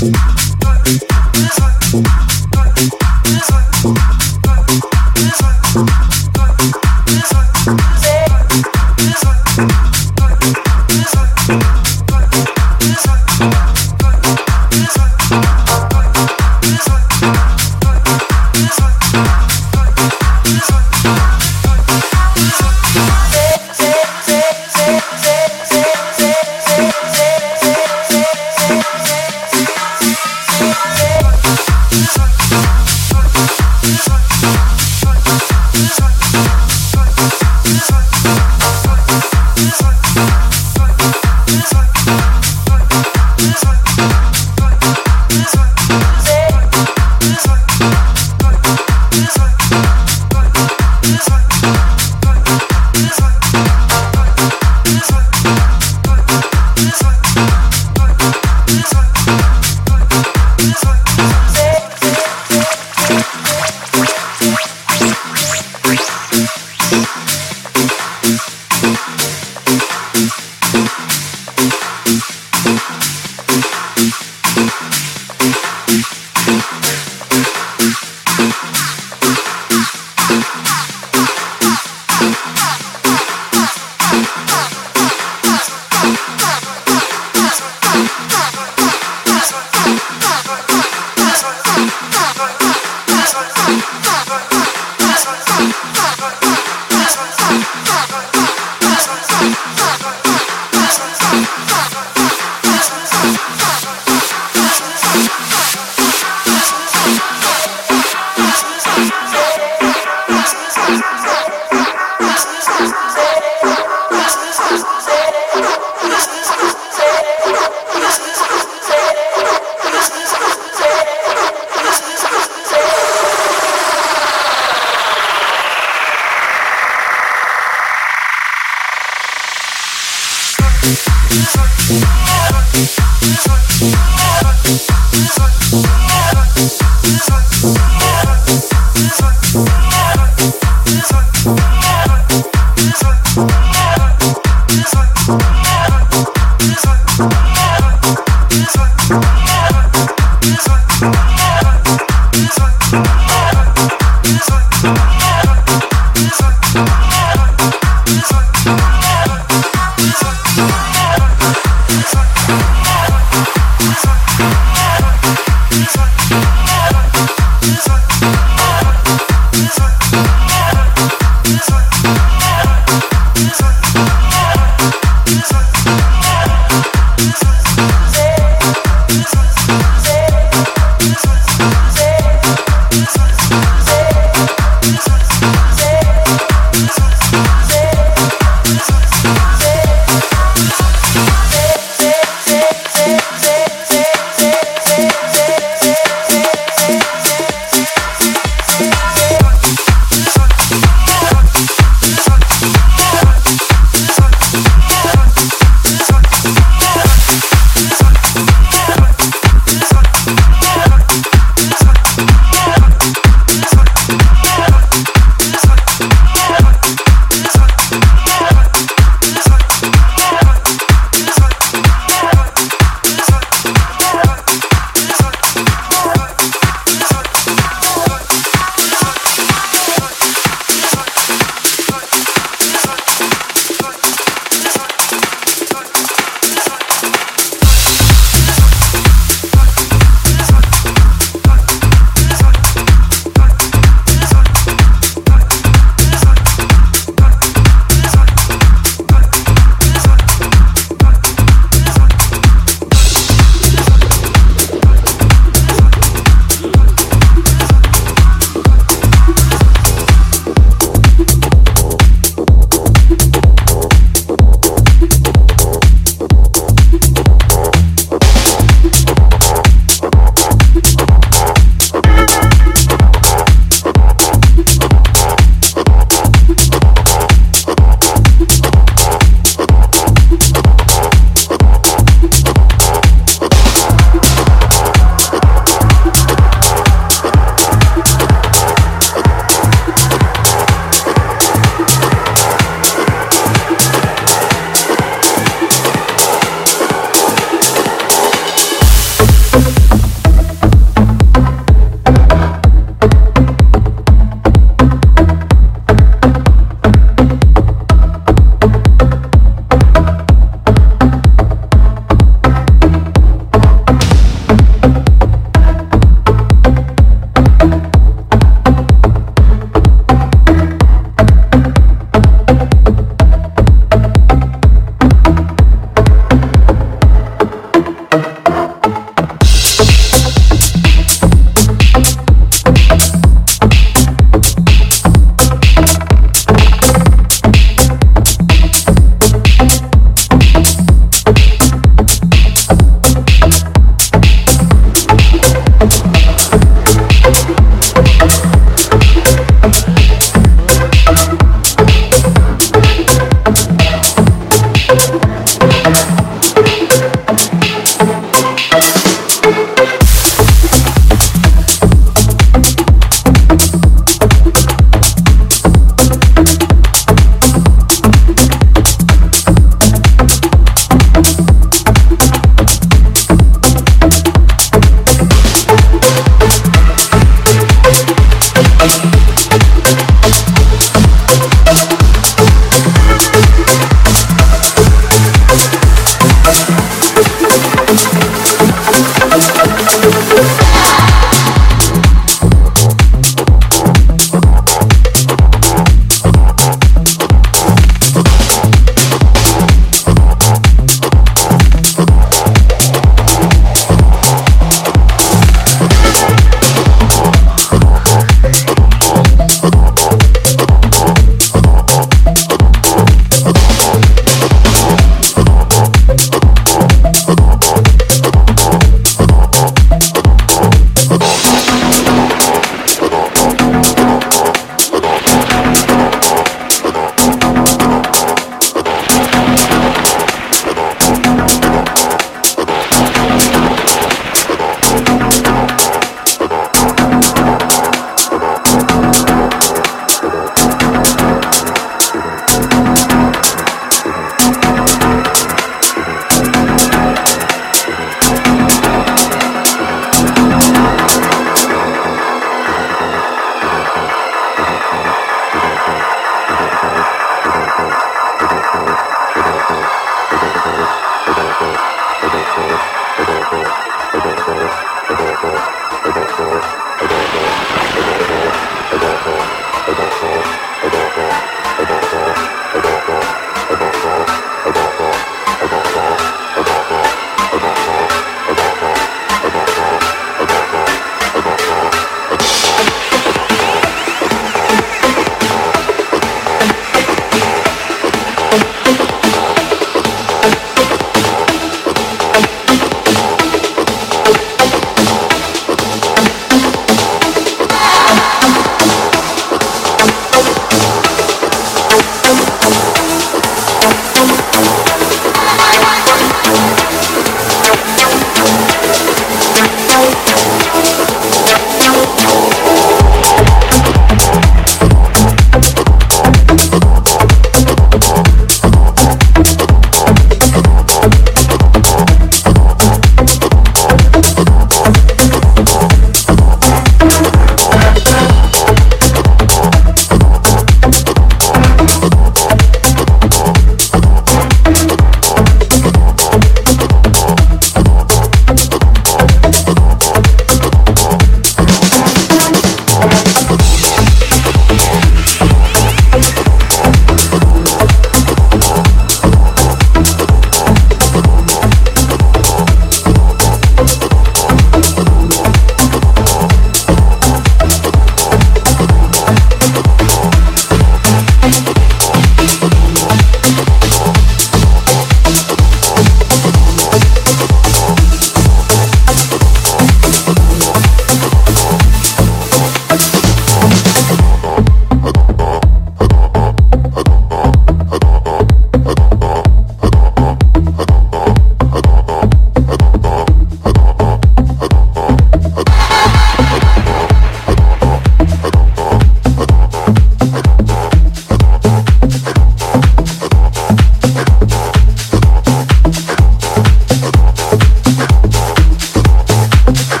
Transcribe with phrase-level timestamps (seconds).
[0.00, 0.43] Thank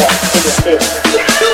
[0.00, 1.49] best way to